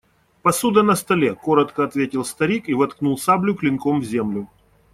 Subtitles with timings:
[0.41, 4.49] Посуда на столе,– коротко ответил старик и воткнул саблю клинком в землю.